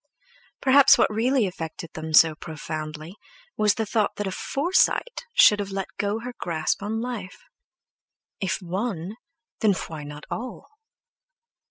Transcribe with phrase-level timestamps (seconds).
[0.61, 3.13] Perhaps what really affected them so profoundly
[3.55, 7.43] was the thought that a Forsyte should have let go her grasp on life.
[8.39, 9.17] If one,
[9.59, 10.69] then why not all!